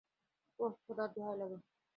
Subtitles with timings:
[0.59, 1.57] ওহ, খোদা দোহাই লাগে।